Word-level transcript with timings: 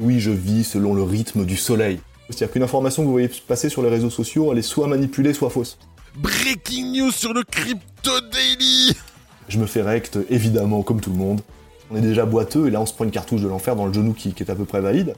Oui, 0.00 0.18
je 0.18 0.30
vis 0.30 0.64
selon 0.64 0.94
le 0.94 1.02
rythme 1.02 1.44
du 1.44 1.56
soleil. 1.56 2.00
C'est-à-dire 2.30 2.52
qu'une 2.52 2.62
information 2.62 3.02
que 3.02 3.06
vous 3.06 3.12
voyez 3.12 3.30
passer 3.46 3.68
sur 3.68 3.82
les 3.82 3.90
réseaux 3.90 4.08
sociaux, 4.08 4.50
elle 4.50 4.58
est 4.58 4.62
soit 4.62 4.86
manipulée, 4.86 5.34
soit 5.34 5.50
fausse. 5.50 5.78
Breaking 6.16 6.92
news 6.92 7.10
sur 7.10 7.34
le 7.34 7.42
Crypto 7.42 8.20
Daily 8.32 8.96
Je 9.48 9.58
me 9.58 9.66
fais 9.66 9.82
rect, 9.82 10.18
évidemment, 10.30 10.82
comme 10.82 11.00
tout 11.00 11.10
le 11.10 11.18
monde. 11.18 11.42
On 11.90 11.96
est 11.96 12.00
déjà 12.00 12.24
boiteux, 12.24 12.68
et 12.68 12.70
là 12.70 12.80
on 12.80 12.86
se 12.86 12.94
prend 12.94 13.04
une 13.04 13.10
cartouche 13.10 13.42
de 13.42 13.48
l'enfer 13.48 13.76
dans 13.76 13.86
le 13.86 13.92
genou 13.92 14.14
qui, 14.14 14.32
qui 14.32 14.42
est 14.42 14.50
à 14.50 14.54
peu 14.54 14.64
près 14.64 14.80
valide. 14.80 15.14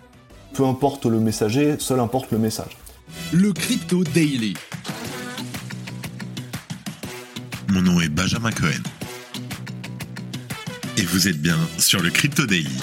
Peu 0.54 0.64
importe 0.64 1.06
le 1.06 1.20
messager, 1.20 1.76
seul 1.78 2.00
importe 2.00 2.30
le 2.32 2.38
message. 2.38 2.76
Le 3.32 3.52
Crypto 3.52 4.02
Daily. 4.04 4.54
Mon 7.68 7.82
nom 7.82 8.00
est 8.00 8.08
Benjamin 8.08 8.50
Cohen. 8.50 8.82
Et 10.98 11.02
vous 11.02 11.28
êtes 11.28 11.40
bien 11.40 11.58
sur 11.78 12.02
le 12.02 12.10
Crypto 12.10 12.46
Daily. 12.46 12.76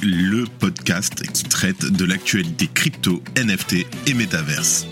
Le 0.00 0.44
podcast 0.60 1.26
qui 1.32 1.42
traite 1.42 1.84
de 1.84 2.04
l'actualité 2.04 2.68
crypto, 2.72 3.20
NFT 3.36 3.86
et 4.06 4.14
métaverse. 4.14 4.86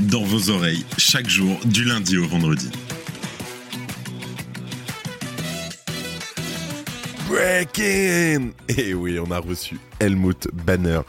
Dans 0.00 0.22
vos 0.24 0.48
oreilles, 0.48 0.86
chaque 0.96 1.28
jour, 1.28 1.58
du 1.66 1.84
lundi 1.84 2.16
au 2.16 2.26
vendredi. 2.26 2.70
Breaking 7.28 8.52
Et 8.68 8.94
oui, 8.94 9.18
on 9.18 9.30
a 9.30 9.38
reçu 9.38 9.78
Helmut 10.00 10.48
Banner, 10.52 11.00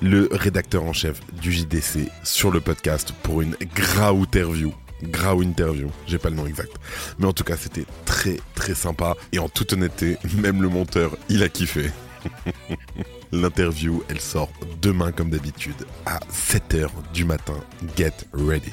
le 0.00 0.28
rédacteur 0.30 0.84
en 0.84 0.92
chef 0.92 1.20
du 1.40 1.50
JDC, 1.52 2.08
sur 2.22 2.52
le 2.52 2.60
podcast 2.60 3.12
pour 3.24 3.42
une 3.42 3.56
grau 3.74 4.22
interview. 4.22 4.72
Grau 5.02 5.42
interview, 5.42 5.90
j'ai 6.06 6.18
pas 6.18 6.30
le 6.30 6.36
nom 6.36 6.46
exact. 6.46 6.72
Mais 7.18 7.26
en 7.26 7.32
tout 7.32 7.44
cas, 7.44 7.56
c'était 7.56 7.86
très 8.04 8.38
très 8.54 8.74
sympa. 8.74 9.16
Et 9.32 9.40
en 9.40 9.48
toute 9.48 9.72
honnêteté, 9.72 10.16
même 10.36 10.62
le 10.62 10.68
monteur, 10.68 11.16
il 11.28 11.42
a 11.42 11.48
kiffé. 11.48 11.90
L'interview, 13.32 14.02
elle 14.08 14.20
sort 14.20 14.50
demain 14.82 15.12
comme 15.12 15.30
d'habitude 15.30 15.86
à 16.06 16.18
7h 16.32 16.88
du 17.12 17.24
matin. 17.24 17.60
Get 17.96 18.14
ready. 18.32 18.72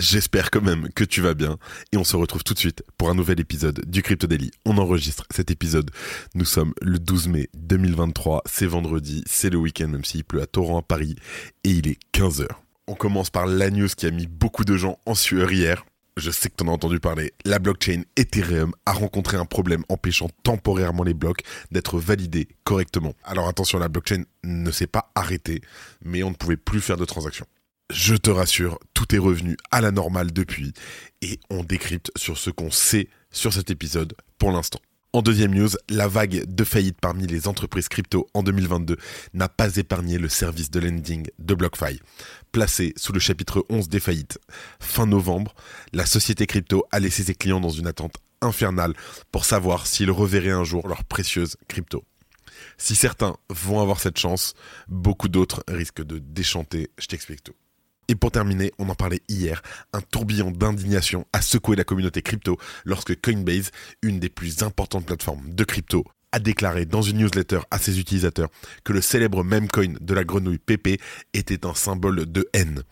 J'espère 0.00 0.50
quand 0.50 0.60
même 0.60 0.88
que 0.92 1.04
tu 1.04 1.20
vas 1.20 1.34
bien 1.34 1.56
et 1.92 1.96
on 1.96 2.04
se 2.04 2.16
retrouve 2.16 2.42
tout 2.42 2.52
de 2.52 2.58
suite 2.58 2.82
pour 2.98 3.08
un 3.08 3.14
nouvel 3.14 3.40
épisode 3.40 3.84
du 3.86 4.02
Crypto 4.02 4.26
Daily. 4.26 4.50
On 4.66 4.76
enregistre 4.76 5.24
cet 5.30 5.50
épisode. 5.50 5.90
Nous 6.34 6.44
sommes 6.44 6.74
le 6.82 6.98
12 6.98 7.28
mai 7.28 7.48
2023, 7.54 8.42
c'est 8.44 8.66
vendredi, 8.66 9.22
c'est 9.26 9.50
le 9.50 9.56
week-end 9.56 9.88
même 9.88 10.04
s'il 10.04 10.24
pleut 10.24 10.42
à 10.42 10.46
torrent 10.46 10.80
à 10.80 10.82
Paris 10.82 11.16
et 11.62 11.70
il 11.70 11.88
est 11.88 11.98
15h. 12.12 12.48
On 12.86 12.94
commence 12.94 13.30
par 13.30 13.46
la 13.46 13.70
news 13.70 13.88
qui 13.96 14.06
a 14.06 14.10
mis 14.10 14.26
beaucoup 14.26 14.64
de 14.64 14.76
gens 14.76 14.98
en 15.06 15.14
sueur 15.14 15.52
hier. 15.52 15.86
Je 16.16 16.30
sais 16.30 16.48
que 16.48 16.54
tu 16.56 16.62
en 16.64 16.68
as 16.68 16.72
entendu 16.72 17.00
parler. 17.00 17.32
La 17.44 17.58
blockchain 17.58 18.02
Ethereum 18.16 18.72
a 18.86 18.92
rencontré 18.92 19.36
un 19.36 19.44
problème 19.44 19.82
empêchant 19.88 20.28
temporairement 20.44 21.02
les 21.02 21.12
blocs 21.12 21.42
d'être 21.72 21.98
validés 21.98 22.46
correctement. 22.62 23.14
Alors 23.24 23.48
attention, 23.48 23.80
la 23.80 23.88
blockchain 23.88 24.22
ne 24.44 24.70
s'est 24.70 24.86
pas 24.86 25.10
arrêtée, 25.16 25.60
mais 26.04 26.22
on 26.22 26.30
ne 26.30 26.36
pouvait 26.36 26.56
plus 26.56 26.80
faire 26.80 26.96
de 26.96 27.04
transactions. 27.04 27.46
Je 27.90 28.14
te 28.14 28.30
rassure, 28.30 28.78
tout 28.94 29.12
est 29.12 29.18
revenu 29.18 29.56
à 29.72 29.80
la 29.80 29.90
normale 29.90 30.32
depuis 30.32 30.72
et 31.20 31.40
on 31.50 31.64
décrypte 31.64 32.12
sur 32.16 32.38
ce 32.38 32.50
qu'on 32.50 32.70
sait 32.70 33.08
sur 33.32 33.52
cet 33.52 33.70
épisode 33.70 34.14
pour 34.38 34.52
l'instant. 34.52 34.80
En 35.14 35.22
deuxième 35.22 35.54
news, 35.54 35.68
la 35.88 36.08
vague 36.08 36.44
de 36.44 36.64
faillite 36.64 36.98
parmi 37.00 37.28
les 37.28 37.46
entreprises 37.46 37.86
crypto 37.86 38.26
en 38.34 38.42
2022 38.42 38.96
n'a 39.32 39.48
pas 39.48 39.76
épargné 39.76 40.18
le 40.18 40.28
service 40.28 40.72
de 40.72 40.80
lending 40.80 41.28
de 41.38 41.54
BlockFi. 41.54 42.00
Placé 42.50 42.92
sous 42.96 43.12
le 43.12 43.20
chapitre 43.20 43.64
11 43.70 43.88
des 43.88 44.00
faillites 44.00 44.40
fin 44.80 45.06
novembre, 45.06 45.54
la 45.92 46.04
société 46.04 46.48
crypto 46.48 46.84
a 46.90 46.98
laissé 46.98 47.22
ses 47.22 47.36
clients 47.36 47.60
dans 47.60 47.70
une 47.70 47.86
attente 47.86 48.16
infernale 48.40 48.94
pour 49.30 49.44
savoir 49.44 49.86
s'ils 49.86 50.10
reverraient 50.10 50.50
un 50.50 50.64
jour 50.64 50.88
leur 50.88 51.04
précieuse 51.04 51.58
crypto. 51.68 52.02
Si 52.76 52.96
certains 52.96 53.36
vont 53.50 53.80
avoir 53.80 54.00
cette 54.00 54.18
chance, 54.18 54.54
beaucoup 54.88 55.28
d'autres 55.28 55.62
risquent 55.68 56.02
de 56.02 56.18
déchanter, 56.18 56.90
je 56.98 57.06
t'explique 57.06 57.44
tout. 57.44 57.54
Et 58.08 58.14
pour 58.14 58.30
terminer, 58.30 58.72
on 58.78 58.88
en 58.88 58.94
parlait 58.94 59.22
hier, 59.28 59.62
un 59.92 60.00
tourbillon 60.00 60.50
d'indignation 60.50 61.26
a 61.32 61.40
secoué 61.40 61.76
la 61.76 61.84
communauté 61.84 62.22
crypto 62.22 62.58
lorsque 62.84 63.20
Coinbase, 63.20 63.70
une 64.02 64.20
des 64.20 64.28
plus 64.28 64.62
importantes 64.62 65.06
plateformes 65.06 65.54
de 65.54 65.64
crypto, 65.64 66.04
a 66.34 66.40
déclaré 66.40 66.84
dans 66.84 67.00
une 67.00 67.18
newsletter 67.18 67.60
à 67.70 67.78
ses 67.78 68.00
utilisateurs 68.00 68.48
que 68.82 68.92
le 68.92 69.00
célèbre 69.00 69.44
meme 69.44 69.68
coin 69.68 69.94
de 70.00 70.14
la 70.14 70.24
grenouille 70.24 70.58
PP 70.58 71.00
était 71.32 71.64
un 71.64 71.74
symbole 71.74 72.26
de 72.26 72.48
haine. 72.52 72.82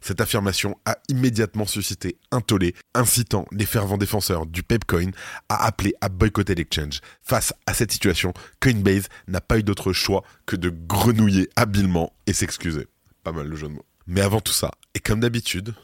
Cette 0.00 0.20
affirmation 0.20 0.78
a 0.84 0.96
immédiatement 1.08 1.66
suscité 1.66 2.16
un 2.30 2.40
tollé, 2.40 2.76
incitant 2.94 3.44
les 3.50 3.66
fervents 3.66 3.98
défenseurs 3.98 4.46
du 4.46 4.62
Pepcoin 4.62 5.10
à 5.48 5.66
appeler 5.66 5.94
à 6.00 6.08
boycotter 6.08 6.54
l'exchange. 6.54 7.00
Face 7.22 7.52
à 7.66 7.74
cette 7.74 7.90
situation, 7.90 8.32
Coinbase 8.60 9.08
n'a 9.26 9.40
pas 9.40 9.58
eu 9.58 9.64
d'autre 9.64 9.92
choix 9.92 10.22
que 10.46 10.54
de 10.54 10.70
grenouiller 10.70 11.48
habilement 11.56 12.12
et 12.28 12.32
s'excuser. 12.32 12.86
Pas 13.24 13.32
mal 13.32 13.48
le 13.48 13.56
jeu 13.56 13.66
de 13.66 13.72
mots. 13.72 13.86
Mais 14.06 14.20
avant 14.20 14.40
tout 14.40 14.52
ça, 14.52 14.70
et 14.94 15.00
comme 15.00 15.20
d'habitude, 15.20 15.74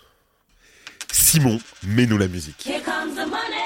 Simon, 1.13 1.61
mets-nous 1.83 2.19
la 2.19 2.29
musique. 2.29 2.67
Here 2.67 2.83
comes 2.83 3.15
the 3.15 3.29
money. 3.29 3.65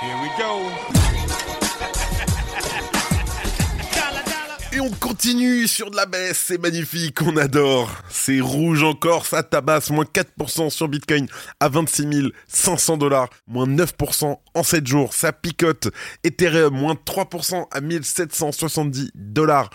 Here 0.00 0.16
we 0.22 0.30
go. 0.38 1.02
Et 4.74 4.80
on 4.80 4.90
continue 4.90 5.68
sur 5.68 5.90
de 5.90 5.96
la 5.96 6.06
baisse, 6.06 6.44
c'est 6.46 6.56
magnifique, 6.56 7.20
on 7.20 7.36
adore. 7.36 7.90
C'est 8.08 8.40
rouge 8.40 8.82
encore, 8.82 9.26
ça 9.26 9.42
tabasse, 9.42 9.90
moins 9.90 10.06
4% 10.06 10.70
sur 10.70 10.88
Bitcoin 10.88 11.26
à 11.60 11.68
26 11.68 12.32
500 12.48 12.96
dollars, 12.96 13.28
moins 13.46 13.66
9% 13.66 14.38
en 14.54 14.62
7 14.62 14.86
jours, 14.86 15.12
ça 15.12 15.30
picote. 15.30 15.88
Ethereum, 16.24 16.74
moins 16.74 16.94
3% 16.94 17.66
à 17.70 17.80
1770 17.82 19.10
dollars, 19.14 19.68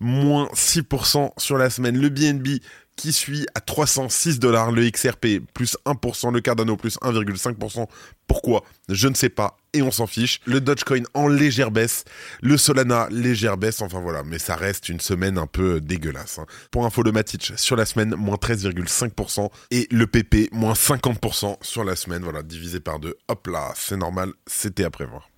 moins 0.00 0.48
6% 0.54 1.32
sur 1.36 1.58
la 1.58 1.68
semaine. 1.68 2.00
Le 2.00 2.08
BNB, 2.08 2.60
qui 3.00 3.14
suit 3.14 3.46
à 3.54 3.62
306 3.62 4.38
dollars, 4.40 4.72
le 4.72 4.90
XRP 4.90 5.40
plus 5.54 5.74
1%, 5.86 6.34
le 6.34 6.40
Cardano 6.42 6.76
plus 6.76 6.98
1,5%. 6.98 7.86
Pourquoi? 8.26 8.62
Je 8.90 9.08
ne 9.08 9.14
sais 9.14 9.30
pas 9.30 9.56
et 9.72 9.80
on 9.80 9.90
s'en 9.90 10.06
fiche. 10.06 10.42
Le 10.44 10.60
Dogecoin 10.60 11.04
en 11.14 11.26
légère 11.26 11.70
baisse, 11.70 12.04
le 12.42 12.58
Solana 12.58 13.08
légère 13.10 13.56
baisse, 13.56 13.80
enfin 13.80 14.00
voilà, 14.00 14.22
mais 14.22 14.38
ça 14.38 14.54
reste 14.54 14.90
une 14.90 15.00
semaine 15.00 15.38
un 15.38 15.46
peu 15.46 15.80
dégueulasse. 15.80 16.40
hein. 16.40 16.46
Pour 16.70 16.84
info, 16.84 17.02
le 17.02 17.10
Matic 17.10 17.54
sur 17.56 17.74
la 17.74 17.86
semaine, 17.86 18.14
moins 18.16 18.36
13,5% 18.36 19.48
et 19.70 19.88
le 19.90 20.06
PP, 20.06 20.52
moins 20.52 20.74
50% 20.74 21.56
sur 21.62 21.84
la 21.84 21.96
semaine, 21.96 22.22
voilà, 22.22 22.42
divisé 22.42 22.80
par 22.80 22.98
deux. 22.98 23.16
Hop 23.28 23.46
là, 23.46 23.72
c'est 23.76 23.96
normal, 23.96 24.34
c'était 24.46 24.84
à 24.84 24.90
prévoir. 24.90 25.30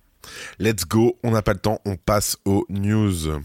Let's 0.59 0.85
go, 0.85 1.17
on 1.23 1.31
n'a 1.31 1.41
pas 1.41 1.53
le 1.53 1.59
temps, 1.59 1.79
on 1.85 1.95
passe 1.95 2.35
aux 2.43 2.65
news. 2.67 3.39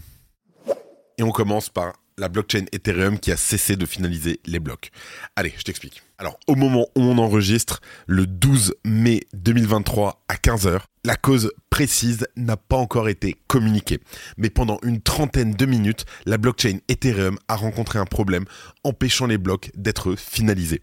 Et 1.17 1.23
on 1.23 1.31
commence 1.31 1.69
par 1.69 1.93
la 2.19 2.29
blockchain 2.29 2.65
Ethereum 2.71 3.17
qui 3.17 3.31
a 3.31 3.37
cessé 3.37 3.75
de 3.75 3.85
finaliser 3.85 4.39
les 4.45 4.59
blocs. 4.59 4.91
Allez, 5.35 5.53
je 5.57 5.63
t'explique. 5.63 6.03
Alors, 6.17 6.37
au 6.47 6.55
moment 6.55 6.87
où 6.95 7.01
on 7.01 7.17
enregistre, 7.17 7.79
le 8.05 8.27
12 8.27 8.75
mai 8.83 9.21
2023 9.33 10.25
à 10.27 10.35
15h, 10.35 10.81
la 11.05 11.15
cause 11.15 11.53
précise 11.69 12.27
n'a 12.35 12.57
pas 12.57 12.75
encore 12.75 13.07
été 13.07 13.37
communiquée. 13.47 14.01
Mais 14.37 14.49
pendant 14.49 14.79
une 14.83 15.01
trentaine 15.01 15.53
de 15.53 15.65
minutes, 15.65 16.05
la 16.25 16.37
blockchain 16.37 16.79
Ethereum 16.89 17.39
a 17.47 17.55
rencontré 17.55 17.99
un 17.99 18.05
problème 18.05 18.43
empêchant 18.83 19.27
les 19.27 19.37
blocs 19.37 19.71
d'être 19.75 20.15
finalisés. 20.17 20.81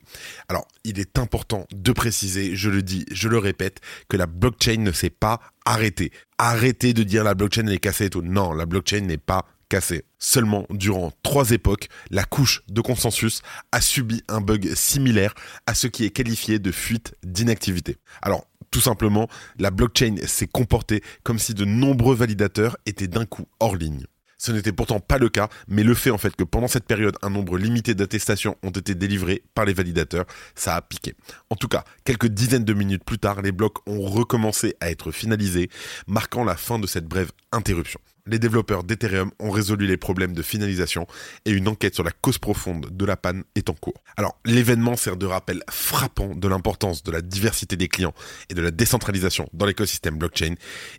Alors, 0.49 0.67
il 0.85 0.99
est 0.99 1.19
important 1.19 1.67
de 1.71 1.93
préciser, 1.93 2.57
je 2.57 2.71
le 2.71 2.83
dis, 2.83 3.05
je 3.11 3.29
le 3.29 3.37
répète, 3.37 3.81
que 4.09 4.17
la 4.17 4.27
blockchain 4.27 4.79
ne 4.79 4.93
s'est 4.93 5.11
pas 5.11 5.41
arrêtée. 5.67 6.13
Arrêtez 6.39 6.95
de 6.95 7.03
dire 7.03 7.25
la 7.25 7.35
blockchain 7.35 7.67
elle 7.67 7.75
est 7.75 7.79
cassée 7.79 8.07
et 8.07 8.11
tout. 8.11 8.23
Non, 8.23 8.55
la 8.55 8.65
blockchain 8.65 9.01
n'est 9.01 9.19
pas 9.19 9.45
cassé. 9.69 10.05
Seulement, 10.19 10.67
durant 10.71 11.13
trois 11.23 11.51
époques, 11.51 11.89
la 12.11 12.25
couche 12.25 12.63
de 12.69 12.81
consensus 12.81 13.43
a 13.73 13.81
subi 13.81 14.23
un 14.29 14.41
bug 14.41 14.75
similaire 14.75 15.35
à 15.67 15.75
ce 15.75 15.87
qui 15.87 16.05
est 16.05 16.11
qualifié 16.11 16.59
de 16.59 16.73
fuite 16.73 17.15
d'inactivité. 17.23 17.97
Alors, 18.23 18.47
tout 18.71 18.81
simplement, 18.81 19.29
la 19.59 19.71
blockchain 19.71 20.17
s'est 20.27 20.47
comportée 20.47 21.03
comme 21.23 21.39
si 21.39 21.55
de 21.55 21.65
nombreux 21.65 22.15
validateurs 22.15 22.77
étaient 22.87 23.09
d'un 23.09 23.27
coup 23.27 23.47
hors 23.61 23.77
ligne. 23.77 24.05
Ce 24.39 24.53
n'était 24.53 24.73
pourtant 24.73 25.01
pas 25.01 25.17
le 25.17 25.31
cas, 25.31 25.49
mais 25.67 25.83
le 25.83 25.95
fait 25.95 26.11
en 26.11 26.19
fait 26.19 26.37
que 26.37 26.45
pendant 26.45 26.69
cette 26.69 26.85
période, 26.85 27.17
un 27.23 27.31
nombre 27.31 27.57
limité 27.57 27.95
d'attestations 27.95 28.57
ont 28.63 28.71
été 28.71 28.95
délivrées 28.95 29.43
par 29.55 29.65
les 29.65 29.73
validateurs, 29.73 30.27
ça 30.55 30.77
a 30.77 30.83
piqué. 30.83 31.15
En 31.49 31.57
tout 31.57 31.69
cas, 31.69 31.85
quelques 32.05 32.27
dizaines 32.27 32.65
de 32.65 32.75
minutes 32.75 33.05
plus 33.05 33.19
tard, 33.19 33.41
les 33.41 33.53
blocs 33.53 33.79
ont 33.89 34.03
recommencé 34.03 34.77
à 34.81 34.91
être 34.91 35.11
finalisés, 35.11 35.71
marquant 36.07 36.45
la 36.45 36.57
fin 36.57 36.79
de 36.79 36.87
cette 36.87 37.07
brève 37.07 37.31
interruption. 37.51 38.01
Les 38.27 38.39
développeurs 38.39 38.83
d'Ethereum 38.83 39.31
ont 39.39 39.51
résolu 39.51 39.87
les 39.87 39.97
problèmes 39.97 40.33
de 40.33 40.43
finalisation 40.43 41.07
et 41.45 41.53
une 41.53 41.69
enquête 41.69 41.95
sur 41.95 42.03
la 42.03 42.11
cause 42.11 42.39
profonde 42.39 42.89
de 42.91 43.05
la 43.05 43.17
panne 43.17 43.45
est 43.55 43.71
en 43.71 43.75
cours. 43.75 44.03
Alors, 44.17 44.39
l'événement 44.45 44.97
sert 44.97 45.17
de 45.17 45.27
rappel 45.27 45.63
frappant 45.71 46.35
de 46.35 46.49
l'importance 46.49 47.05
de 47.05 47.13
la 47.13 47.21
diversité 47.21 47.77
des 47.77 47.89
clients 47.89 48.15
et 48.51 48.55
de 48.55 48.63
la 48.63 48.73
décentralisation 48.73 49.49
dans 49.53 49.67
l'écosystème 49.67 50.19
blockchain 50.19 50.55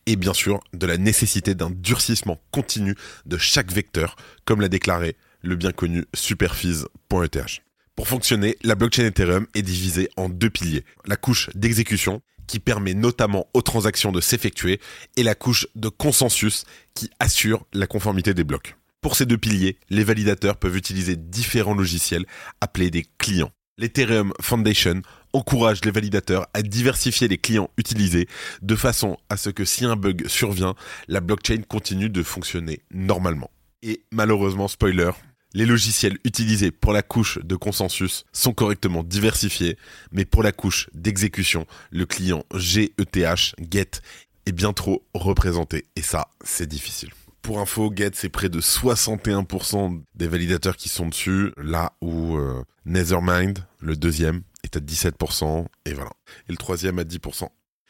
et 0.05 0.15
bien 0.15 0.33
sûr 0.33 0.61
de 0.73 0.85
la 0.85 0.97
nécessité 0.97 1.53
d'un 1.53 1.69
durcissement 1.69 2.39
continu 2.51 2.95
de 3.25 3.37
chaque 3.37 3.71
vecteur, 3.71 4.15
comme 4.45 4.61
l'a 4.61 4.69
déclaré 4.69 5.17
le 5.41 5.55
bien 5.55 5.71
connu 5.71 6.05
superfees.eth. 6.13 7.61
Pour 7.95 8.07
fonctionner, 8.07 8.57
la 8.63 8.75
blockchain 8.75 9.05
Ethereum 9.05 9.47
est 9.55 9.63
divisée 9.63 10.09
en 10.17 10.29
deux 10.29 10.51
piliers. 10.51 10.85
La 11.07 11.15
couche 11.15 11.49
d'exécution, 11.55 12.21
qui 12.47 12.59
permet 12.59 12.93
notamment 12.93 13.47
aux 13.53 13.61
transactions 13.61 14.11
de 14.11 14.21
s'effectuer, 14.21 14.79
et 15.15 15.23
la 15.23 15.35
couche 15.35 15.67
de 15.75 15.89
consensus 15.89 16.65
qui 16.93 17.09
assure 17.19 17.65
la 17.73 17.87
conformité 17.87 18.33
des 18.33 18.43
blocs. 18.43 18.75
Pour 19.01 19.15
ces 19.15 19.25
deux 19.25 19.37
piliers, 19.37 19.77
les 19.89 20.03
validateurs 20.03 20.57
peuvent 20.57 20.75
utiliser 20.75 21.15
différents 21.15 21.75
logiciels 21.75 22.25
appelés 22.61 22.89
des 22.89 23.05
clients. 23.17 23.51
L'Ethereum 23.77 24.33
Foundation 24.41 25.03
encourage 25.33 25.85
les 25.85 25.91
validateurs 25.91 26.47
à 26.55 26.63
diversifier 26.63 27.27
les 27.27 27.37
clients 27.37 27.69
utilisés 27.77 28.27
de 28.63 28.75
façon 28.75 29.17
à 29.29 29.37
ce 29.37 29.51
que 29.51 29.65
si 29.65 29.85
un 29.85 29.95
bug 29.95 30.27
survient, 30.27 30.73
la 31.07 31.21
blockchain 31.21 31.61
continue 31.67 32.09
de 32.09 32.23
fonctionner 32.23 32.81
normalement. 32.91 33.51
Et 33.83 34.01
malheureusement, 34.11 34.67
spoiler, 34.67 35.11
les 35.53 35.65
logiciels 35.65 36.17
utilisés 36.23 36.71
pour 36.71 36.93
la 36.93 37.01
couche 37.01 37.39
de 37.39 37.55
consensus 37.55 38.25
sont 38.31 38.53
correctement 38.53 39.03
diversifiés, 39.03 39.77
mais 40.11 40.25
pour 40.25 40.43
la 40.43 40.51
couche 40.51 40.89
d'exécution, 40.93 41.65
le 41.91 42.05
client 42.05 42.43
GETH, 42.53 43.55
GET, 43.59 44.01
est 44.45 44.51
bien 44.51 44.73
trop 44.73 45.03
représenté. 45.13 45.85
Et 45.95 46.01
ça, 46.01 46.29
c'est 46.43 46.67
difficile. 46.67 47.09
Pour 47.41 47.59
info, 47.59 47.91
GET, 47.95 48.11
c'est 48.13 48.29
près 48.29 48.49
de 48.49 48.59
61% 48.59 50.01
des 50.15 50.27
validateurs 50.27 50.75
qui 50.75 50.89
sont 50.89 51.07
dessus, 51.07 51.51
là 51.57 51.93
où 52.01 52.37
euh, 52.37 52.63
Nethermind, 52.85 53.59
le 53.79 53.95
deuxième, 53.95 54.41
est 54.63 54.75
à 54.75 54.79
17%, 54.79 55.65
et 55.85 55.93
voilà. 55.93 56.11
Et 56.49 56.51
le 56.51 56.57
troisième 56.57 56.99
à 56.99 57.03
10%. 57.03 57.47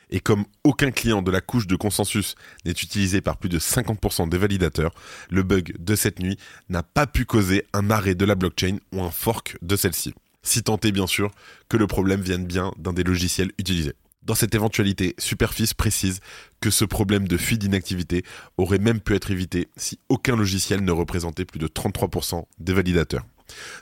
Et 0.10 0.20
comme 0.20 0.46
aucun 0.64 0.92
client 0.92 1.22
de 1.22 1.32
la 1.32 1.42
couche 1.42 1.68
de 1.68 1.76
consensus 1.76 2.36
n'est 2.66 2.72
utilisé 2.72 3.22
par 3.22 3.38
plus 3.38 3.50
de 3.50 3.60
50% 3.60 4.30
des 4.30 4.38
validateurs, 4.38 4.94
le 5.30 5.44
bug 5.44 5.76
de 5.80 5.96
cette 5.96 6.20
nuit 6.20 6.38
n'a 6.70 6.84
pas 6.84 7.08
pu 7.08 7.26
causer 7.26 7.66
un 7.74 7.90
arrêt 7.90 8.16
de 8.16 8.26
la 8.26 8.36
blockchain 8.36 8.78
ou 8.94 9.02
un 9.02 9.12
fork 9.12 9.58
de 9.62 9.76
celle-ci. 9.76 10.14
Si 10.44 10.64
tant 10.64 10.80
est 10.84 10.92
bien 10.92 11.08
sûr 11.08 11.32
que 11.68 11.78
le 11.78 11.88
problème 11.88 12.22
vienne 12.22 12.46
bien 12.46 12.72
d'un 12.78 12.94
des 12.94 13.04
logiciels 13.04 13.52
utilisés. 13.58 13.96
Dans 14.24 14.36
cette 14.36 14.56
éventualité, 14.56 15.16
Superfis 15.20 15.74
précise 15.74 16.20
que 16.60 16.70
ce 16.70 16.84
problème 16.84 17.28
de 17.30 17.38
fuite 17.38 17.62
d'inactivité 17.62 18.24
aurait 18.58 18.78
même 18.78 19.00
pu 19.00 19.16
être 19.16 19.32
évité 19.32 19.70
si 19.78 20.00
aucun 20.10 20.36
logiciel 20.36 20.84
ne 20.84 20.92
représentait 20.92 21.46
plus 21.46 21.60
de 21.60 21.68
33% 21.68 22.44
des 22.60 22.74
validateurs. 22.74 23.26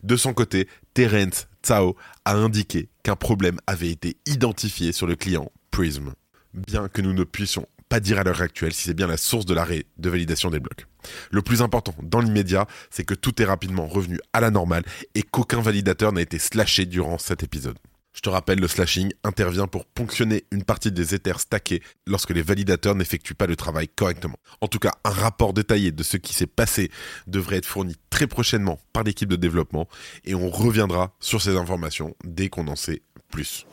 De 0.03 0.15
son 0.15 0.33
côté, 0.33 0.67
Terence 0.93 1.47
Tsao 1.63 1.95
a 2.25 2.35
indiqué 2.35 2.89
qu'un 3.01 3.15
problème 3.15 3.59
avait 3.65 3.89
été 3.89 4.17
identifié 4.27 4.91
sur 4.91 5.07
le 5.07 5.15
client 5.15 5.51
Bien 6.53 6.87
que 6.87 7.01
nous 7.01 7.13
ne 7.13 7.23
puissions 7.23 7.67
pas 7.89 7.99
dire 7.99 8.19
à 8.19 8.23
l'heure 8.23 8.41
actuelle 8.41 8.73
si 8.73 8.83
c'est 8.83 8.93
bien 8.93 9.07
la 9.07 9.17
source 9.17 9.45
de 9.45 9.53
l'arrêt 9.53 9.85
de 9.97 10.09
validation 10.09 10.49
des 10.49 10.59
blocs. 10.59 10.87
Le 11.31 11.41
plus 11.41 11.61
important 11.61 11.93
dans 12.01 12.21
l'immédiat, 12.21 12.65
c'est 12.89 13.03
que 13.03 13.13
tout 13.13 13.41
est 13.41 13.45
rapidement 13.45 13.85
revenu 13.85 14.19
à 14.33 14.39
la 14.39 14.51
normale 14.51 14.83
et 15.15 15.21
qu'aucun 15.21 15.61
validateur 15.61 16.13
n'a 16.13 16.21
été 16.21 16.39
slashé 16.39 16.85
durant 16.85 17.17
cet 17.17 17.43
épisode. 17.43 17.77
Je 18.13 18.21
te 18.21 18.29
rappelle, 18.29 18.59
le 18.59 18.69
slashing 18.69 19.11
intervient 19.25 19.67
pour 19.67 19.85
ponctionner 19.85 20.45
une 20.51 20.63
partie 20.63 20.93
des 20.93 21.13
Ethers 21.13 21.41
stackés 21.41 21.83
lorsque 22.07 22.29
les 22.29 22.41
validateurs 22.41 22.95
n'effectuent 22.95 23.35
pas 23.35 23.45
le 23.45 23.57
travail 23.57 23.89
correctement. 23.89 24.37
En 24.61 24.69
tout 24.69 24.79
cas, 24.79 24.93
un 25.03 25.09
rapport 25.09 25.51
détaillé 25.51 25.91
de 25.91 26.01
ce 26.01 26.15
qui 26.15 26.33
s'est 26.33 26.47
passé 26.47 26.89
devrait 27.27 27.57
être 27.57 27.65
fourni 27.65 27.97
très 28.09 28.27
prochainement 28.27 28.79
par 28.93 29.03
l'équipe 29.03 29.27
de 29.27 29.35
développement 29.35 29.89
et 30.23 30.33
on 30.33 30.49
reviendra 30.49 31.13
sur 31.19 31.41
ces 31.41 31.57
informations 31.57 32.15
dès 32.23 32.47
qu'on 32.47 32.69
en 32.69 32.77
sait 32.77 33.01
plus. 33.29 33.67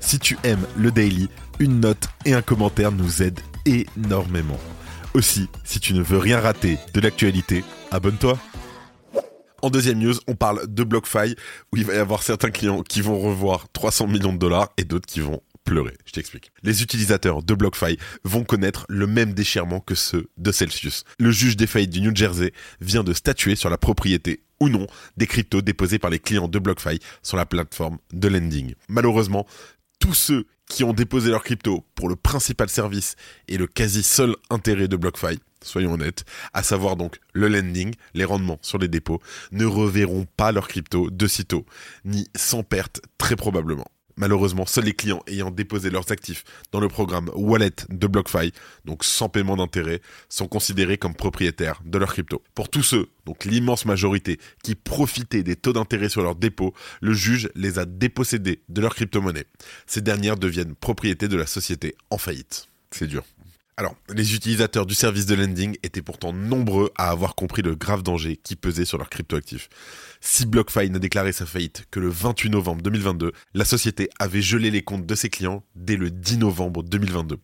Si 0.00 0.18
tu 0.18 0.36
aimes 0.44 0.66
le 0.76 0.90
daily, 0.90 1.28
une 1.58 1.80
note 1.80 2.08
et 2.24 2.34
un 2.34 2.42
commentaire 2.42 2.92
nous 2.92 3.22
aident 3.22 3.40
énormément. 3.64 4.58
Aussi, 5.14 5.48
si 5.64 5.80
tu 5.80 5.94
ne 5.94 6.02
veux 6.02 6.18
rien 6.18 6.40
rater 6.40 6.78
de 6.94 7.00
l'actualité, 7.00 7.64
abonne-toi. 7.90 8.38
En 9.62 9.70
deuxième 9.70 9.98
news, 9.98 10.14
on 10.28 10.34
parle 10.34 10.66
de 10.72 10.84
BlockFi, 10.84 11.34
où 11.72 11.76
il 11.76 11.84
va 11.84 11.94
y 11.94 11.98
avoir 11.98 12.22
certains 12.22 12.50
clients 12.50 12.82
qui 12.82 13.00
vont 13.00 13.18
revoir 13.18 13.66
300 13.72 14.06
millions 14.06 14.32
de 14.32 14.38
dollars 14.38 14.68
et 14.76 14.84
d'autres 14.84 15.06
qui 15.06 15.20
vont 15.20 15.40
pleurer. 15.64 15.94
Je 16.06 16.12
t'explique. 16.12 16.52
Les 16.62 16.82
utilisateurs 16.82 17.42
de 17.42 17.54
BlockFi 17.54 17.98
vont 18.24 18.44
connaître 18.44 18.86
le 18.88 19.06
même 19.06 19.34
déchirement 19.34 19.80
que 19.80 19.94
ceux 19.94 20.28
de 20.38 20.52
Celsius. 20.52 21.04
Le 21.18 21.30
juge 21.30 21.56
des 21.56 21.66
faillites 21.66 21.90
du 21.90 22.00
New 22.00 22.14
Jersey 22.14 22.52
vient 22.80 23.02
de 23.02 23.12
statuer 23.12 23.56
sur 23.56 23.68
la 23.68 23.76
propriété 23.76 24.44
ou 24.60 24.68
non 24.68 24.86
des 25.16 25.26
cryptos 25.26 25.60
déposés 25.60 25.98
par 25.98 26.10
les 26.10 26.18
clients 26.18 26.48
de 26.48 26.58
BlockFi 26.58 27.00
sur 27.22 27.36
la 27.36 27.44
plateforme 27.44 27.98
de 28.12 28.28
lending. 28.28 28.74
Malheureusement, 28.88 29.46
tous 30.06 30.14
ceux 30.14 30.46
qui 30.68 30.84
ont 30.84 30.92
déposé 30.92 31.30
leur 31.30 31.42
crypto 31.42 31.84
pour 31.96 32.08
le 32.08 32.14
principal 32.14 32.68
service 32.68 33.16
et 33.48 33.58
le 33.58 33.66
quasi 33.66 34.04
seul 34.04 34.36
intérêt 34.50 34.86
de 34.86 34.96
BlockFi, 34.96 35.40
soyons 35.64 35.94
honnêtes, 35.94 36.24
à 36.54 36.62
savoir 36.62 36.94
donc 36.94 37.18
le 37.32 37.48
lending, 37.48 37.92
les 38.14 38.24
rendements 38.24 38.60
sur 38.62 38.78
les 38.78 38.86
dépôts, 38.86 39.20
ne 39.50 39.64
reverront 39.64 40.24
pas 40.36 40.52
leur 40.52 40.68
crypto 40.68 41.10
de 41.10 41.26
sitôt, 41.26 41.66
ni 42.04 42.28
sans 42.36 42.62
perte 42.62 43.00
très 43.18 43.34
probablement. 43.34 43.88
Malheureusement, 44.18 44.64
seuls 44.64 44.84
les 44.84 44.94
clients 44.94 45.22
ayant 45.26 45.50
déposé 45.50 45.90
leurs 45.90 46.10
actifs 46.10 46.44
dans 46.72 46.80
le 46.80 46.88
programme 46.88 47.30
Wallet 47.34 47.72
de 47.90 48.06
BlockFi, 48.06 48.52
donc 48.86 49.04
sans 49.04 49.28
paiement 49.28 49.56
d'intérêt, 49.56 50.00
sont 50.30 50.48
considérés 50.48 50.96
comme 50.96 51.14
propriétaires 51.14 51.82
de 51.84 51.98
leur 51.98 52.12
crypto. 52.12 52.42
Pour 52.54 52.70
tous 52.70 52.82
ceux, 52.82 53.08
donc 53.26 53.44
l'immense 53.44 53.84
majorité, 53.84 54.38
qui 54.62 54.74
profitaient 54.74 55.42
des 55.42 55.56
taux 55.56 55.74
d'intérêt 55.74 56.08
sur 56.08 56.22
leurs 56.22 56.34
dépôts, 56.34 56.72
le 57.02 57.12
juge 57.12 57.50
les 57.54 57.78
a 57.78 57.84
dépossédés 57.84 58.62
de 58.70 58.80
leur 58.80 58.94
crypto-monnaie. 58.94 59.46
Ces 59.86 60.00
dernières 60.00 60.38
deviennent 60.38 60.74
propriété 60.74 61.28
de 61.28 61.36
la 61.36 61.46
société 61.46 61.94
en 62.08 62.16
faillite. 62.16 62.68
C'est 62.90 63.06
dur. 63.06 63.22
Alors, 63.78 63.94
les 64.08 64.34
utilisateurs 64.34 64.86
du 64.86 64.94
service 64.94 65.26
de 65.26 65.34
lending 65.34 65.76
étaient 65.82 66.00
pourtant 66.00 66.32
nombreux 66.32 66.90
à 66.96 67.10
avoir 67.10 67.34
compris 67.34 67.60
le 67.60 67.74
grave 67.74 68.02
danger 68.02 68.38
qui 68.42 68.56
pesait 68.56 68.86
sur 68.86 68.96
leurs 68.96 69.10
cryptoactifs. 69.10 69.68
Si 70.22 70.46
BlockFi 70.46 70.88
n'a 70.88 70.98
déclaré 70.98 71.30
sa 71.32 71.44
faillite 71.44 71.84
que 71.90 72.00
le 72.00 72.08
28 72.08 72.48
novembre 72.48 72.80
2022, 72.80 73.32
la 73.52 73.64
société 73.66 74.08
avait 74.18 74.40
gelé 74.40 74.70
les 74.70 74.80
comptes 74.80 75.04
de 75.04 75.14
ses 75.14 75.28
clients 75.28 75.62
dès 75.74 75.96
le 75.96 76.10
10 76.10 76.38
novembre 76.38 76.82
2022. 76.84 77.36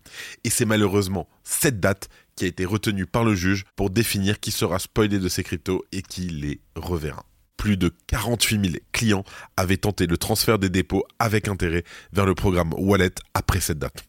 Et 0.45 0.49
c'est 0.49 0.65
malheureusement 0.65 1.29
cette 1.45 1.81
date 1.81 2.09
qui 2.35 2.47
a 2.47 2.49
été 2.49 2.65
retenue 2.65 3.05
par 3.05 3.25
le 3.25 3.35
juge 3.35 3.67
pour 3.77 3.91
définir 3.91 4.41
qui 4.41 4.53
sera 4.53 4.79
spoilé 4.79 5.19
de 5.19 5.29
ses 5.29 5.43
cryptos 5.43 5.85
et 5.93 6.01
qui 6.01 6.31
les 6.31 6.61
reverra 6.77 7.27
plus 7.59 7.77
de 7.77 7.93
48 8.09 8.71
000 8.71 8.77
clients 8.91 9.23
avaient 9.57 9.77
tenté 9.77 10.09
le 10.09 10.17
transfert 10.17 10.59
des 10.59 10.69
dépôts 10.69 11.05
avec 11.21 11.47
intérêt 11.47 11.85
vers 12.13 12.27
le 12.27 12.35
programme 12.35 12.73
Wallet 12.77 13.13
après 13.35 13.61
cette 13.61 13.79
date. 13.79 14.03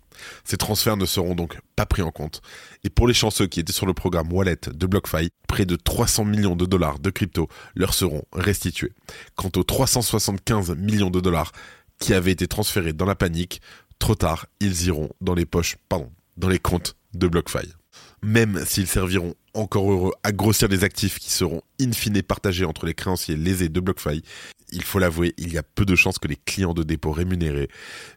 Ces 0.43 0.57
transferts 0.57 0.97
ne 0.97 1.05
seront 1.05 1.35
donc 1.35 1.59
pas 1.75 1.85
pris 1.85 2.01
en 2.01 2.11
compte. 2.11 2.41
Et 2.83 2.89
pour 2.89 3.07
les 3.07 3.13
chanceux 3.13 3.47
qui 3.47 3.59
étaient 3.59 3.73
sur 3.73 3.85
le 3.85 3.93
programme 3.93 4.31
Wallet 4.31 4.59
de 4.67 4.85
BlockFi, 4.87 5.29
près 5.47 5.65
de 5.65 5.75
300 5.75 6.25
millions 6.25 6.55
de 6.55 6.65
dollars 6.65 6.99
de 6.99 7.09
crypto 7.09 7.47
leur 7.75 7.93
seront 7.93 8.23
restitués. 8.33 8.91
Quant 9.35 9.51
aux 9.55 9.63
375 9.63 10.75
millions 10.77 11.09
de 11.09 11.19
dollars 11.19 11.51
qui 11.99 12.13
avaient 12.13 12.31
été 12.31 12.47
transférés 12.47 12.93
dans 12.93 13.05
la 13.05 13.15
panique, 13.15 13.61
trop 13.99 14.15
tard, 14.15 14.47
ils 14.59 14.87
iront 14.87 15.09
dans 15.21 15.35
les 15.35 15.45
poches, 15.45 15.77
pardon, 15.89 16.11
dans 16.37 16.49
les 16.49 16.59
comptes 16.59 16.95
de 17.13 17.27
BlockFi. 17.27 17.73
Même 18.21 18.63
s'ils 18.65 18.87
serviront 18.87 19.35
encore 19.53 19.91
heureux 19.91 20.13
à 20.23 20.31
grossir 20.31 20.67
les 20.67 20.83
actifs 20.83 21.19
qui 21.19 21.31
seront 21.31 21.61
in 21.79 21.91
fine 21.91 22.21
partagés 22.23 22.65
entre 22.65 22.85
les 22.85 22.93
créanciers 22.93 23.35
lésés 23.35 23.69
de 23.69 23.79
BlockFi, 23.79 24.23
il 24.71 24.83
faut 24.83 24.99
l'avouer, 24.99 25.33
il 25.37 25.53
y 25.53 25.57
a 25.57 25.63
peu 25.63 25.85
de 25.85 25.95
chances 25.95 26.19
que 26.19 26.27
les 26.27 26.35
clients 26.35 26.73
de 26.73 26.83
dépôt 26.83 27.11
rémunérés 27.11 27.69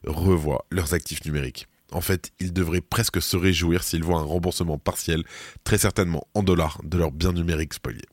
revoient 0.07 0.65
leurs 0.71 0.95
actifs 0.95 1.25
numériques. 1.25 1.67
En 1.93 2.01
fait, 2.01 2.33
ils 2.41 2.53
devraient 2.53 2.81
presque 2.81 3.23
se 3.23 3.37
réjouir 3.37 3.83
s'ils 3.83 4.03
voient 4.03 4.19
un 4.19 4.25
remboursement 4.25 4.79
partiel, 4.79 5.23
très 5.65 5.79
certainement 5.79 6.27
en 6.35 6.43
dollars, 6.43 6.81
de 6.85 6.99
leurs 6.99 7.13
biens 7.13 7.33
numériques 7.33 7.75
spoliés. 7.75 8.07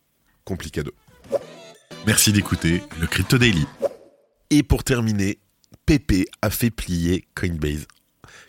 Complicado. 0.46 0.92
Merci 2.06 2.34
d'écouter 2.34 2.84
le 3.00 3.08
Crypto 3.08 3.38
Daily. 3.38 3.66
Et 4.50 4.62
pour 4.62 4.84
terminer, 4.84 5.40
Pepe 5.86 6.26
a 6.42 6.50
fait 6.50 6.70
plier 6.70 7.26
Coinbase. 7.34 7.88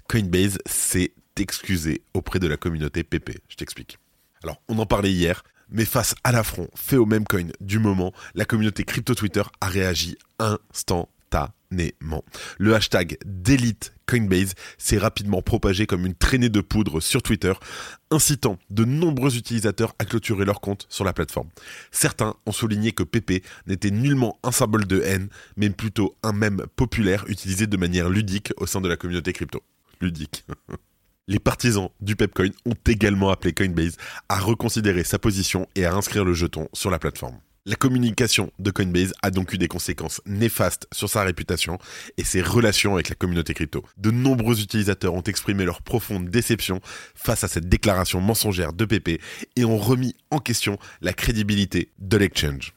Coinbase 0.08 0.58
s'est 0.66 1.12
excusé 1.36 2.02
auprès 2.12 2.38
de 2.38 2.46
la 2.46 2.56
communauté 2.56 3.04
Pepe. 3.04 3.40
Je 3.48 3.56
t'explique. 3.56 3.98
Alors, 4.42 4.60
on 4.68 4.78
en 4.78 4.86
parlait 4.86 5.12
hier, 5.12 5.42
mais 5.70 5.84
face 5.84 6.14
à 6.24 6.32
l'affront 6.32 6.68
fait 6.74 6.96
au 6.96 7.06
même 7.06 7.24
coin 7.24 7.46
du 7.60 7.78
moment, 7.78 8.12
la 8.34 8.44
communauté 8.44 8.84
crypto 8.84 9.14
Twitter 9.14 9.42
a 9.60 9.68
réagi 9.68 10.16
instantanément. 10.38 12.24
Le 12.58 12.74
hashtag 12.74 13.16
Delete 13.24 13.93
Coinbase 14.06 14.54
s'est 14.78 14.98
rapidement 14.98 15.42
propagé 15.42 15.86
comme 15.86 16.06
une 16.06 16.14
traînée 16.14 16.48
de 16.48 16.60
poudre 16.60 17.00
sur 17.00 17.22
Twitter, 17.22 17.52
incitant 18.10 18.58
de 18.70 18.84
nombreux 18.84 19.36
utilisateurs 19.36 19.94
à 19.98 20.04
clôturer 20.04 20.44
leur 20.44 20.60
compte 20.60 20.86
sur 20.88 21.04
la 21.04 21.12
plateforme. 21.12 21.48
Certains 21.90 22.34
ont 22.46 22.52
souligné 22.52 22.92
que 22.92 23.02
PP 23.02 23.44
n'était 23.66 23.90
nullement 23.90 24.38
un 24.42 24.52
symbole 24.52 24.86
de 24.86 25.00
haine, 25.02 25.28
mais 25.56 25.70
plutôt 25.70 26.16
un 26.22 26.32
mème 26.32 26.64
populaire 26.76 27.24
utilisé 27.28 27.66
de 27.66 27.76
manière 27.76 28.08
ludique 28.08 28.52
au 28.56 28.66
sein 28.66 28.80
de 28.80 28.88
la 28.88 28.96
communauté 28.96 29.32
crypto. 29.32 29.62
Ludique. 30.00 30.44
Les 31.26 31.38
partisans 31.38 31.88
du 32.02 32.16
Pepcoin 32.16 32.50
ont 32.66 32.76
également 32.86 33.30
appelé 33.30 33.54
Coinbase 33.54 33.96
à 34.28 34.38
reconsidérer 34.38 35.04
sa 35.04 35.18
position 35.18 35.66
et 35.74 35.86
à 35.86 35.94
inscrire 35.94 36.24
le 36.24 36.34
jeton 36.34 36.68
sur 36.74 36.90
la 36.90 36.98
plateforme. 36.98 37.38
La 37.66 37.76
communication 37.76 38.52
de 38.58 38.70
Coinbase 38.70 39.14
a 39.22 39.30
donc 39.30 39.54
eu 39.54 39.56
des 39.56 39.68
conséquences 39.68 40.20
néfastes 40.26 40.86
sur 40.92 41.08
sa 41.08 41.22
réputation 41.22 41.78
et 42.18 42.24
ses 42.24 42.42
relations 42.42 42.92
avec 42.92 43.08
la 43.08 43.14
communauté 43.14 43.54
crypto. 43.54 43.82
De 43.96 44.10
nombreux 44.10 44.60
utilisateurs 44.60 45.14
ont 45.14 45.22
exprimé 45.22 45.64
leur 45.64 45.80
profonde 45.80 46.28
déception 46.28 46.82
face 47.14 47.42
à 47.42 47.48
cette 47.48 47.66
déclaration 47.66 48.20
mensongère 48.20 48.74
de 48.74 48.84
PP 48.84 49.18
et 49.56 49.64
ont 49.64 49.78
remis 49.78 50.14
en 50.30 50.40
question 50.40 50.78
la 51.00 51.14
crédibilité 51.14 51.90
de 52.00 52.18
l'exchange. 52.18 52.74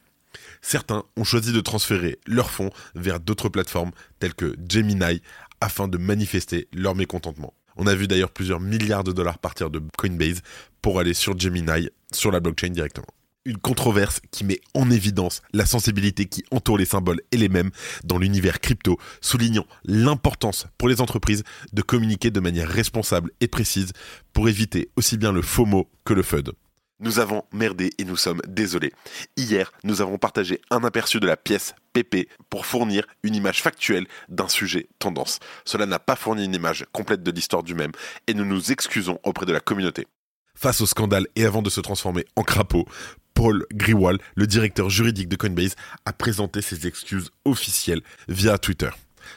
Certains 0.61 1.03
ont 1.17 1.25
choisi 1.25 1.51
de 1.51 1.59
transférer 1.59 2.17
leurs 2.25 2.49
fonds 2.49 2.71
vers 2.95 3.19
d'autres 3.19 3.49
plateformes 3.49 3.91
telles 4.19 4.35
que 4.35 4.55
Gemini 4.69 5.21
afin 5.59 5.89
de 5.89 5.97
manifester 5.97 6.69
leur 6.71 6.95
mécontentement. 6.95 7.53
On 7.75 7.87
a 7.87 7.93
vu 7.93 8.07
d'ailleurs 8.07 8.31
plusieurs 8.31 8.61
milliards 8.61 9.03
de 9.03 9.11
dollars 9.11 9.37
partir 9.37 9.69
de 9.69 9.81
Coinbase 9.97 10.43
pour 10.81 11.01
aller 11.01 11.13
sur 11.13 11.37
Gemini, 11.37 11.89
sur 12.13 12.31
la 12.31 12.39
blockchain 12.39 12.69
directement. 12.69 13.07
Une 13.47 13.57
controverse 13.57 14.19
qui 14.29 14.43
met 14.43 14.59
en 14.73 14.91
évidence 14.91 15.41
la 15.53 15.65
sensibilité 15.65 16.25
qui 16.25 16.43
entoure 16.51 16.77
les 16.77 16.83
symboles 16.83 17.21
et 17.31 17.37
les 17.37 17.47
mêmes 17.47 17.71
dans 18.03 18.17
l'univers 18.17 18.59
crypto, 18.59 18.97
soulignant 19.21 19.65
l'importance 19.85 20.67
pour 20.77 20.89
les 20.89 20.99
entreprises 20.99 21.45
de 21.71 21.81
communiquer 21.81 22.29
de 22.29 22.41
manière 22.41 22.67
responsable 22.67 23.31
et 23.39 23.47
précise 23.47 23.93
pour 24.33 24.49
éviter 24.49 24.89
aussi 24.97 25.15
bien 25.15 25.31
le 25.31 25.41
FOMO 25.41 25.89
que 26.03 26.13
le 26.13 26.23
FUD. 26.23 26.51
Nous 26.99 27.19
avons 27.19 27.43
merdé 27.53 27.91
et 27.97 28.03
nous 28.03 28.17
sommes 28.17 28.41
désolés. 28.49 28.91
Hier, 29.37 29.71
nous 29.85 30.01
avons 30.01 30.17
partagé 30.17 30.59
un 30.69 30.83
aperçu 30.83 31.21
de 31.21 31.27
la 31.27 31.37
pièce 31.37 31.73
PP 31.93 32.27
pour 32.49 32.65
fournir 32.65 33.07
une 33.23 33.35
image 33.35 33.61
factuelle 33.61 34.07
d'un 34.27 34.49
sujet 34.49 34.89
tendance. 34.99 35.39
Cela 35.63 35.85
n'a 35.85 35.99
pas 35.99 36.17
fourni 36.17 36.43
une 36.43 36.55
image 36.55 36.85
complète 36.91 37.23
de 37.23 37.31
l'histoire 37.31 37.63
du 37.63 37.75
même 37.75 37.93
et 38.27 38.33
nous 38.33 38.43
nous 38.43 38.73
excusons 38.73 39.19
auprès 39.23 39.45
de 39.45 39.53
la 39.53 39.61
communauté. 39.61 40.05
Face 40.57 40.81
au 40.81 40.87
scandale 40.87 41.27
et 41.35 41.45
avant 41.45 41.61
de 41.61 41.69
se 41.69 41.79
transformer 41.81 42.25
en 42.35 42.41
crapaud, 42.41 42.85
Paul 43.37 43.67
Griwal, 43.71 44.17
le 44.33 44.47
directeur 44.47 44.89
juridique 44.89 45.29
de 45.29 45.35
Coinbase, 45.35 45.75
a 46.05 46.11
présenté 46.11 46.59
ses 46.63 46.87
excuses 46.87 47.29
officielles 47.45 48.01
via 48.27 48.57
Twitter. 48.57 48.89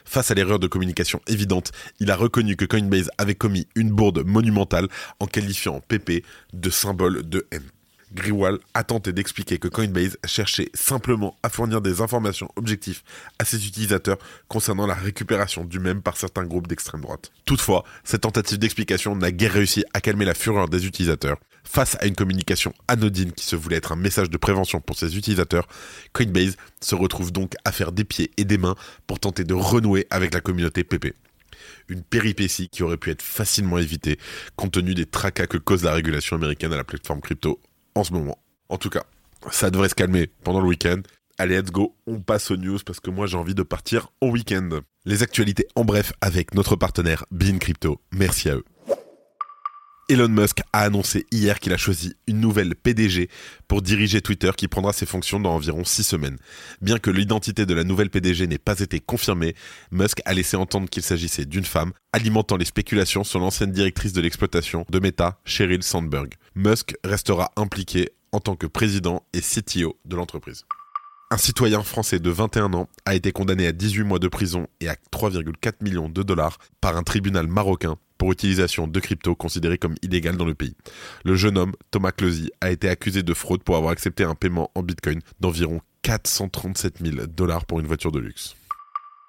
Face 0.06 0.30
à 0.30 0.34
l'erreur 0.34 0.58
de 0.58 0.66
communication 0.66 1.20
évidente, 1.26 1.70
il 1.98 2.10
a 2.10 2.16
reconnu 2.16 2.56
que 2.56 2.64
Coinbase 2.64 3.10
avait 3.18 3.34
commis 3.34 3.68
une 3.74 3.90
bourde 3.90 4.24
monumentale 4.26 4.88
en 5.18 5.26
qualifiant 5.26 5.82
PP 5.86 6.24
de 6.54 6.70
symbole 6.70 7.28
de 7.28 7.46
haine. 7.50 7.68
Griwal 8.12 8.58
a 8.74 8.84
tenté 8.84 9.12
d'expliquer 9.12 9.58
que 9.58 9.68
Coinbase 9.68 10.16
cherchait 10.24 10.70
simplement 10.74 11.36
à 11.42 11.48
fournir 11.48 11.80
des 11.80 12.00
informations 12.00 12.48
objectives 12.56 13.02
à 13.38 13.44
ses 13.44 13.66
utilisateurs 13.66 14.18
concernant 14.48 14.86
la 14.86 14.94
récupération 14.94 15.64
du 15.64 15.78
même 15.78 16.02
par 16.02 16.16
certains 16.16 16.44
groupes 16.44 16.66
d'extrême 16.66 17.02
droite. 17.02 17.30
Toutefois, 17.44 17.84
cette 18.04 18.22
tentative 18.22 18.58
d'explication 18.58 19.14
n'a 19.14 19.30
guère 19.30 19.52
réussi 19.52 19.84
à 19.94 20.00
calmer 20.00 20.24
la 20.24 20.34
fureur 20.34 20.68
des 20.68 20.86
utilisateurs. 20.86 21.38
Face 21.62 21.96
à 22.00 22.06
une 22.06 22.16
communication 22.16 22.74
anodine 22.88 23.32
qui 23.32 23.44
se 23.44 23.54
voulait 23.54 23.76
être 23.76 23.92
un 23.92 23.96
message 23.96 24.30
de 24.30 24.36
prévention 24.36 24.80
pour 24.80 24.96
ses 24.96 25.16
utilisateurs, 25.16 25.68
Coinbase 26.12 26.56
se 26.80 26.94
retrouve 26.94 27.32
donc 27.32 27.54
à 27.64 27.70
faire 27.70 27.92
des 27.92 28.04
pieds 28.04 28.30
et 28.36 28.44
des 28.44 28.58
mains 28.58 28.76
pour 29.06 29.20
tenter 29.20 29.44
de 29.44 29.54
renouer 29.54 30.06
avec 30.10 30.34
la 30.34 30.40
communauté 30.40 30.84
PP 30.84 31.14
une 31.88 32.02
péripétie 32.02 32.68
qui 32.68 32.82
aurait 32.82 32.96
pu 32.96 33.10
être 33.10 33.22
facilement 33.22 33.78
évitée 33.78 34.18
compte 34.56 34.72
tenu 34.72 34.94
des 34.94 35.06
tracas 35.06 35.46
que 35.46 35.58
cause 35.58 35.84
la 35.84 35.92
régulation 35.92 36.36
américaine 36.36 36.72
à 36.72 36.76
la 36.76 36.84
plateforme 36.84 37.20
crypto 37.20 37.60
en 38.00 38.04
ce 38.04 38.12
moment. 38.12 38.38
En 38.68 38.78
tout 38.78 38.90
cas, 38.90 39.04
ça 39.50 39.70
devrait 39.70 39.88
se 39.88 39.94
calmer 39.94 40.30
pendant 40.42 40.60
le 40.60 40.66
week-end. 40.66 41.00
Allez, 41.38 41.56
let's 41.56 41.70
go, 41.70 41.96
on 42.06 42.20
passe 42.20 42.50
aux 42.50 42.56
news 42.56 42.78
parce 42.84 43.00
que 43.00 43.10
moi 43.10 43.26
j'ai 43.26 43.36
envie 43.36 43.54
de 43.54 43.62
partir 43.62 44.08
au 44.20 44.30
week-end. 44.30 44.80
Les 45.06 45.22
actualités 45.22 45.66
en 45.74 45.84
bref 45.84 46.12
avec 46.20 46.54
notre 46.54 46.76
partenaire 46.76 47.24
Bean 47.30 47.58
Crypto. 47.58 48.00
Merci 48.12 48.50
à 48.50 48.56
eux. 48.56 48.64
Elon 50.10 50.28
Musk 50.28 50.62
a 50.72 50.80
annoncé 50.80 51.24
hier 51.30 51.60
qu'il 51.60 51.72
a 51.72 51.76
choisi 51.76 52.16
une 52.26 52.40
nouvelle 52.40 52.74
PDG 52.74 53.30
pour 53.68 53.80
diriger 53.80 54.20
Twitter 54.20 54.50
qui 54.56 54.66
prendra 54.66 54.92
ses 54.92 55.06
fonctions 55.06 55.38
dans 55.38 55.54
environ 55.54 55.84
6 55.84 56.02
semaines. 56.02 56.36
Bien 56.82 56.98
que 56.98 57.12
l'identité 57.12 57.64
de 57.64 57.74
la 57.74 57.84
nouvelle 57.84 58.10
PDG 58.10 58.48
n'ait 58.48 58.58
pas 58.58 58.80
été 58.80 58.98
confirmée, 58.98 59.54
Musk 59.92 60.20
a 60.24 60.34
laissé 60.34 60.56
entendre 60.56 60.90
qu'il 60.90 61.04
s'agissait 61.04 61.44
d'une 61.44 61.64
femme, 61.64 61.92
alimentant 62.12 62.56
les 62.56 62.64
spéculations 62.64 63.22
sur 63.22 63.38
l'ancienne 63.38 63.70
directrice 63.70 64.12
de 64.12 64.20
l'exploitation 64.20 64.84
de 64.90 64.98
Meta, 64.98 65.38
Sheryl 65.44 65.84
Sandberg. 65.84 66.34
Musk 66.56 66.96
restera 67.04 67.52
impliqué 67.54 68.10
en 68.32 68.40
tant 68.40 68.56
que 68.56 68.66
président 68.66 69.22
et 69.32 69.40
CTO 69.40 69.96
de 70.06 70.16
l'entreprise. 70.16 70.64
Un 71.30 71.38
citoyen 71.38 71.84
français 71.84 72.18
de 72.18 72.30
21 72.30 72.74
ans 72.74 72.88
a 73.04 73.14
été 73.14 73.30
condamné 73.30 73.68
à 73.68 73.72
18 73.72 74.02
mois 74.02 74.18
de 74.18 74.26
prison 74.26 74.66
et 74.80 74.88
à 74.88 74.96
3,4 75.12 75.74
millions 75.82 76.08
de 76.08 76.24
dollars 76.24 76.58
par 76.80 76.96
un 76.96 77.04
tribunal 77.04 77.46
marocain 77.46 77.96
pour 78.20 78.30
utilisation 78.32 78.86
de 78.86 79.00
crypto 79.00 79.34
considérée 79.34 79.78
comme 79.78 79.94
illégale 80.02 80.36
dans 80.36 80.44
le 80.44 80.54
pays. 80.54 80.76
Le 81.24 81.36
jeune 81.36 81.56
homme, 81.56 81.72
Thomas 81.90 82.12
Closy, 82.12 82.50
a 82.60 82.70
été 82.70 82.86
accusé 82.86 83.22
de 83.22 83.32
fraude 83.32 83.62
pour 83.62 83.76
avoir 83.76 83.92
accepté 83.92 84.24
un 84.24 84.34
paiement 84.34 84.70
en 84.74 84.82
bitcoin 84.82 85.20
d'environ 85.40 85.80
437 86.02 86.98
000 87.02 87.26
dollars 87.28 87.64
pour 87.64 87.80
une 87.80 87.86
voiture 87.86 88.12
de 88.12 88.18
luxe. 88.18 88.56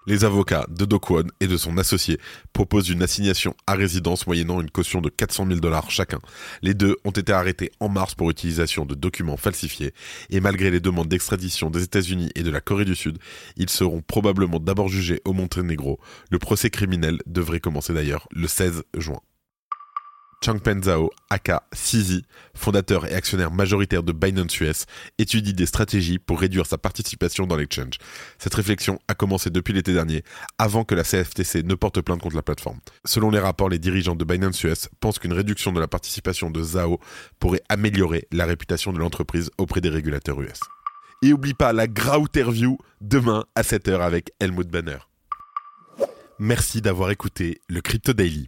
Les 0.08 0.26
avocats 0.26 0.66
de 0.70 0.86
Dokwon 0.86 1.28
et 1.40 1.48
de 1.48 1.58
son 1.58 1.78
associé 1.78 2.20
proposent 2.54 2.90
une 2.90 3.04
assignation 3.04 3.56
à 3.68 3.76
résidence 3.76 4.26
moyennant 4.26 4.60
une 4.60 4.72
caution 4.72 5.00
de 5.00 5.10
400 5.10 5.46
000 5.48 5.60
dollars 5.60 5.92
chacun. 5.92 6.20
Les 6.64 6.74
deux 6.74 6.98
ont 7.06 7.12
été 7.12 7.32
arrêtés 7.32 7.72
en 7.80 7.88
mars 7.88 8.16
pour 8.16 8.32
utilisation 8.32 8.86
de 8.86 8.96
documents 8.96 9.38
falsifiés 9.38 9.94
et 10.32 10.40
malgré 10.40 10.72
les 10.72 10.80
demandes 10.80 11.08
d'extradition 11.08 11.70
des 11.70 11.84
États-Unis 11.84 12.32
et 12.34 12.42
de 12.42 12.50
la 12.50 12.62
Corée 12.62 12.86
du 12.86 12.96
Sud, 12.96 13.20
ils 13.58 13.70
seront 13.70 14.02
probablement 14.02 14.60
d'abord 14.60 14.88
jugés 14.88 15.22
au 15.24 15.34
Monténégro. 15.34 16.00
Le 16.32 16.40
procès 16.40 16.72
criminel 16.72 17.20
devrait 17.28 17.60
commencer 17.60 17.94
d'ailleurs 17.94 18.28
le 18.32 18.48
16 18.48 18.84
juin. 18.98 19.22
Changpeng 20.44 20.82
Zhao, 20.82 21.12
aka 21.30 21.62
Sisi, 21.72 22.24
fondateur 22.56 23.06
et 23.06 23.14
actionnaire 23.14 23.52
majoritaire 23.52 24.02
de 24.02 24.12
Binance 24.12 24.60
US, 24.60 24.86
étudie 25.20 25.54
des 25.54 25.68
stratégies 25.68 26.18
pour 26.18 26.40
réduire 26.40 26.66
sa 26.66 26.80
participation 26.80 27.46
dans 27.46 27.56
l'exchange. 27.56 28.00
Cette 28.40 28.56
réflexion 28.56 28.98
a 29.08 29.14
commencé 29.14 29.52
depuis 29.52 29.72
l'été 29.72 29.94
dernier, 29.94 30.24
avant 30.58 30.84
que 30.84 30.96
la 30.96 31.04
CFTC 31.04 31.62
ne 31.62 31.76
porte 31.76 32.02
plainte 32.02 32.22
contre 32.22 32.36
la 32.36 32.42
plateforme. 32.42 32.80
Selon 33.06 33.30
les 33.30 33.38
rapports, 33.38 33.70
les 33.70 33.78
dirigeants 33.78 34.16
de 34.16 34.26
Binance 34.26 34.64
US 34.64 34.90
pensent 35.00 35.20
qu'une 35.20 35.34
réduction 35.34 35.72
de 35.74 35.80
la 35.80 35.88
participation 35.88 36.50
de 36.50 36.64
Zhao 36.64 37.00
pourrait 37.40 37.62
améliorer 37.70 38.28
la 38.32 38.46
réputation 38.46 38.94
de 38.94 38.98
l'entreprise 38.98 39.52
auprès 39.60 39.80
des 39.82 39.90
régulateurs 39.90 40.42
US. 40.42 40.60
Et 41.22 41.34
oublie 41.34 41.54
pas 41.54 41.72
la 41.72 41.88
Grauterview 41.88 42.80
demain 43.00 43.46
à 43.54 43.62
7h 43.62 44.00
avec 44.00 44.32
Helmut 44.40 44.68
Banner. 44.68 44.98
Merci 46.40 46.82
d'avoir 46.82 47.12
écouté 47.12 47.62
le 47.70 47.82
Crypto 47.82 48.14
Daily. 48.14 48.48